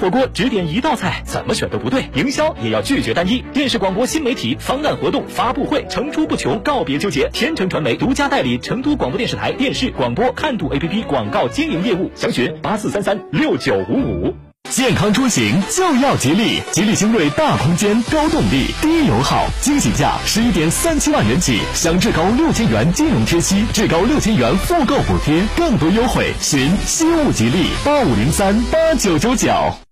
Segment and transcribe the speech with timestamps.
[0.00, 2.08] 火锅只点一道菜，怎么选都不对。
[2.14, 3.44] 营销也要拒绝单一。
[3.52, 7.28] 电视广播新媒体方案活动发布会层出不穷，告别纠结。
[7.32, 14.34] 天成传媒独家代理成都广播电视台电视广播看度 APP 广告经营业务，详询八四三三六九五五。
[14.68, 29.79] 健康出行就要吉利，吉利星瑞大空间、高动力、低油耗，惊喜价十一点三七万元起，享至高六千元金融贴息，至高六千元复购补贴，更多优惠，询西物吉利八五零三八九九九。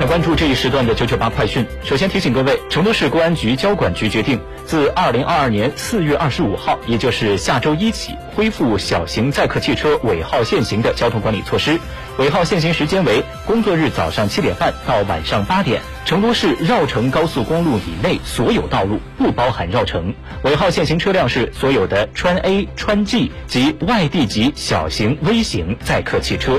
[0.00, 1.66] 来关注这一时段的九九八快讯。
[1.84, 11.78] 首先提醒各位，成都市公安局交管局决定，自二零二二年四月二十五号，也就是下周一起，恢复小型载客汽车尾号限行的交通管理措施。
[12.16, 15.82] 尾号限行时间为工作日早上七点半到晚上八点。
[16.06, 20.14] 成都市绕城高速公路以内所有道路不包含绕城。
[20.44, 26.58] 尾号限行车辆是所有的川 A、川 G 及外地级小型微型载客汽车。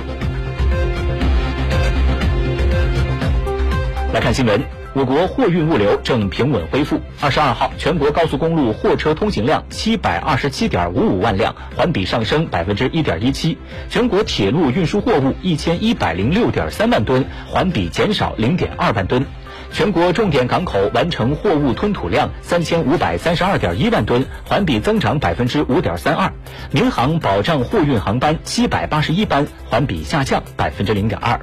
[4.14, 4.62] 来看新闻，
[4.94, 7.00] 我国货运物流正平稳恢复。
[7.22, 13.56] 二十二号，全国高速公路货车通行量七百二十七点五五万辆，环比上升百分之一点一七；
[13.90, 19.26] 全国铁路运输货物一千一百零六点三万吨，环比减少零点二万吨。
[19.72, 26.34] 全国重点港口完成货物吞吐量三千五百三十二点一万吨，环比增长百分之五点三二。
[26.72, 31.40] 民航保障货运航班七百八十一班，环比下降百分之零点二。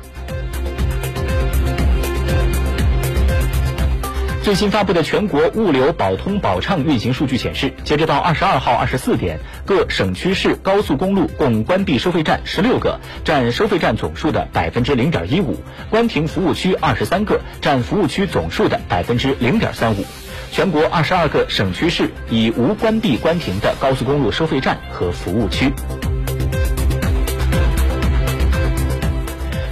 [4.48, 15.52] 最新发布的全国物流保通保畅运行数据显示，截止到二十二号二十四点，各省区市高速公路共关闭收费站十六个，占收费站总数的百分之零点一五；
[15.90, 20.06] 关停服务区二十三个，占服务区总数的百分之零点三五。
[20.50, 25.70] 全国二十二个省区市已无关闭关停的高速公路收费站和服务区。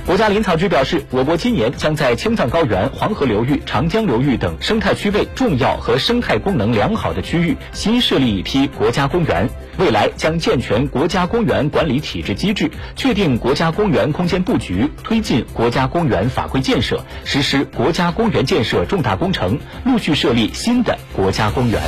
[0.06, 9.50] 国家林草局表示，我国今年将在青藏高原、黄河流域、长江流域等生态区位重要和生态功能良好的区域新设立一批国家公园。
[9.78, 21.82] 未来将健全国家公园管理体制机制，确定国家公园空间布局，推进国家公园法规建设，实施国家公园建设重大工程，陆续设立新的国家公园。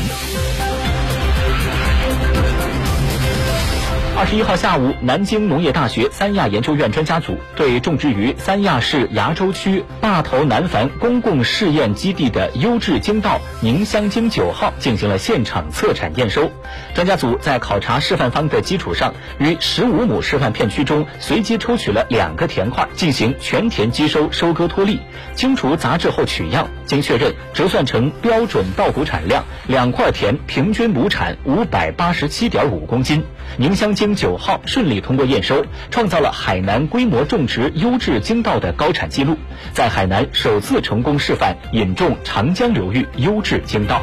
[4.19, 16.51] 二十一号下午，南京农业大学三亚研究院专家组对种植于三亚市崖州区坝头南繁公共试验基地的优质精稻宁香精九号进行了现场测产验收。
[16.97, 24.99] 专家组在考察示范方的基础上，于十五亩示范片区中随机抽取了两个田块，进行全田机收收割脱粒，
[25.37, 33.23] 清除杂质后取样，经确认折算成标准稻谷产量，两块田平均亩产五百八十七点五公斤。
[33.57, 39.37] 宁香九号顺利通过验收，创造了海南规模种植优质精稻的高产记录，
[39.73, 44.01] 在海南首次成功示范引种长江流域优质精稻。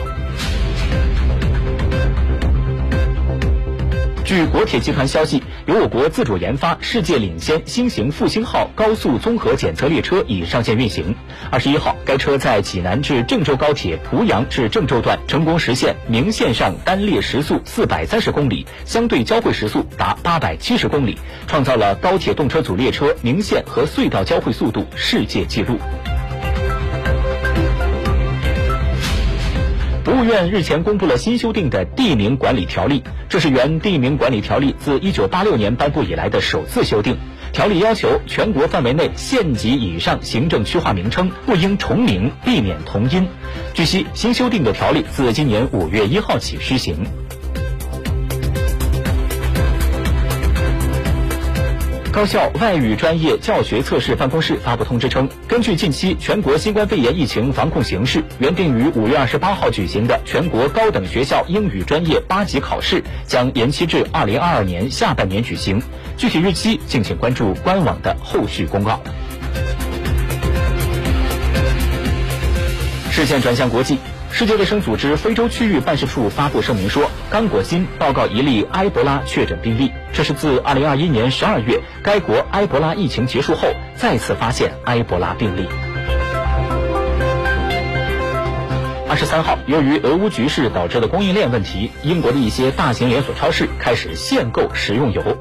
[4.26, 11.16] 据国铁集团消息，由我国自主研发、世界领先新型复兴号高速综合检测列车已上线运行。
[11.52, 25.78] 二十一号，该车在济南至郑州高铁濮阳至郑州段成功实现明线上单列时速四百三十公里，相对交汇时速达八百七十公里，创造了高铁动车组列车明线和隧道交汇速度世界纪录。
[30.06, 37.18] 国务院日前公布了新修订的地名管理条例，这是原地名管理条例自一九八六年颁布以来的首次修订。
[37.52, 43.28] 条例要求全国范围内县级以上行政区划名称不应重名，避免同音。
[43.74, 47.08] 据悉，新修订的条例自今年五月一号起施行。
[52.16, 65.84] 高校外语专业教学测试办公室发布通知称，根据近期全国新冠肺炎疫情防控形势，原定于五月二十八号举行的全国高等学校英语专业八级考试将延期至二零二二年下半年举行。
[66.16, 69.02] 具体日期，敬请关注官网的后续公告。
[73.12, 73.98] 视线转向国际。
[74.38, 85.70] 世界卫生组织非洲区域办事处发布声明说，刚果金报告一例埃博拉确诊病例，这是自2021年12月该国埃博拉疫情结束后再次发现埃博拉病例。
[89.08, 95.38] 二十三号，由于俄乌局势导致的供应链问题，英国的一些大型连锁超市开始限购食用油。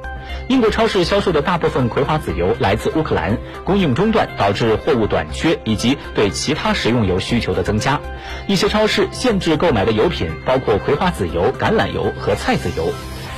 [0.47, 7.99] 英国超市销售的大部分葵花籽油来自乌克兰，供应中断导致货物短缺以及对其他食用油需求的增加。
[8.47, 12.93] 一些超市限制购买的油品包括葵花籽油、橄榄油和菜籽油。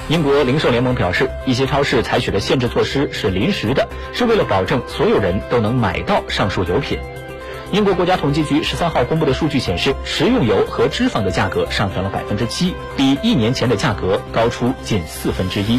[0.08, 6.98] 英国零售联盟表示，一些超市采取的限制措施是临时的，是为了保证所有人都能买到上述油品。
[7.70, 15.78] 英国国家统计局十三号公布的数据显示，食用油和脂肪的价格上涨了百分之七，比一年前的价格高出近四分之一。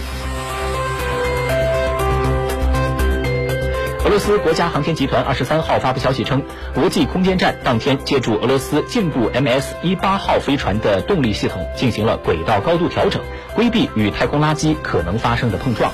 [4.08, 6.42] 俄罗斯国家航天集团二十三号发布消息称，
[6.74, 13.22] 国际空间站当天借助俄罗斯进步 MS 一八号飞船的动力系统进行了轨道高度调整，
[13.54, 15.92] 规避与太空垃圾可能发生的碰撞。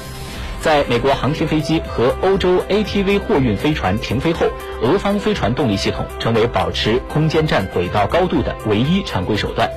[0.61, 4.45] 在美国航天飞机和欧洲 ATV 货运飞船停飞后，
[4.83, 9.71] 俄方飞船动力系统成为保持空间站轨道高度的唯一常规手段。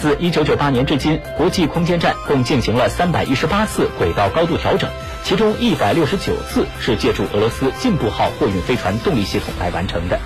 [0.00, 4.90] 自1998年至今，国际空间站共进行了318次轨道高度调整。
[5.28, 10.18] 其中一百六十九次是借助俄罗斯进步号货运飞船动力系统来完成的，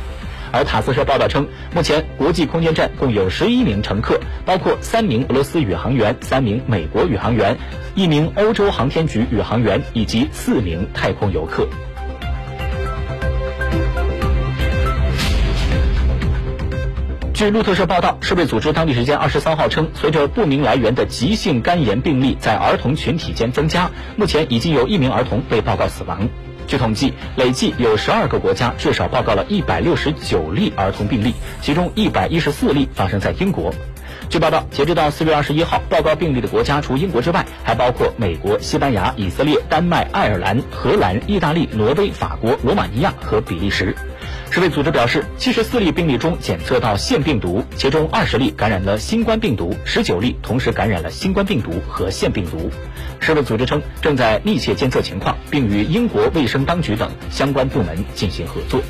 [0.52, 7.58] 而塔斯社报道称，目前国际空间站共有十一名乘客，包括三名俄罗斯宇航员、三名美国宇航员、
[7.96, 11.66] 一名欧洲航天局宇航员以及四名太空游客。
[17.42, 26.28] 据路透社报道，世卫组织当地时间二十三号称，随着不明来源的急性肝炎病例在儿童群体间增加，目前已经有一名儿童被报告死亡。
[26.68, 33.74] 据统计，累计有十二个国家至少报告了一百六十九例儿童病例，其中一百一十四例发生在英国。
[34.28, 43.96] 据报道，截止到四月二十一号，报告病例的国家除英国之外，还包括美国、西班牙、以色列、丹麦、爱尔兰、荷兰、意大利、挪威、法国、罗马尼亚和比利时。
[44.52, 52.70] 世卫组织表示，七十四例病例中检测到腺病毒，其中二十例感染了新冠病毒，十九例同时感染了新冠病毒和腺病毒。
[53.19, 58.82] 世卫组织称，正在密切监测情况，并与英国卫生当局等相关部门进行合作。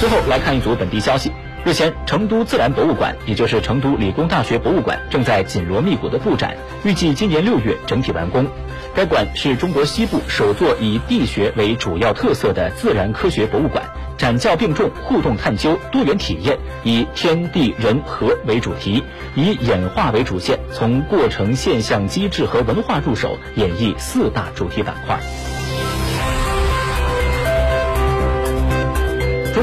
[0.00, 1.30] 最后来看一组本地消息。
[1.64, 8.46] 日前，成都自然博物馆，也就是成都理工大学博物馆，正在紧锣密鼓的布展，预计今年六月整体完工。
[8.96, 13.84] 该馆是中国西部首座以地学为主要特色的自然科学博物馆，
[14.16, 19.02] 展教并重、互动探究、多元体验，以天地人和为主题，
[19.34, 25.20] 以演化为主线，从过程、现象、机制和文化入手，演绎四大主题板块。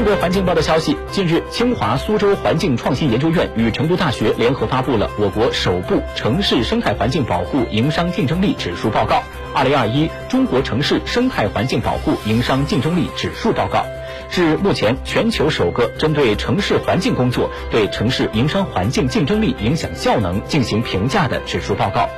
[0.04, 9.22] 中国环境报的消息，近日，清华苏州环境创新研究院与成都大学联合发布了我国首部城市生态环境保护营商竞争力指数报告——
[9.56, 13.86] 二零二一中国城市生态环境保护营商竞争力指数报告，
[14.28, 22.10] 是目前全球首个针对城市环境工作对城市营商环境竞争力影响效能进行评价的指数报告。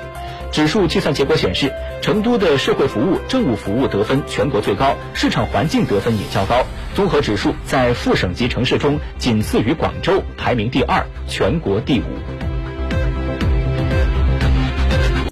[0.52, 6.64] 指数计算结果显示，成都的社会服务、政务服务得分全国最高，市场环境得分也较高。
[6.94, 12.45] 综合指数在副省级城市中仅次于广州，排名第二，全国第五。